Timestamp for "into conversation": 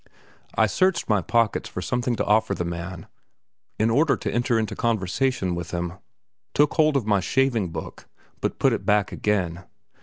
4.57-5.53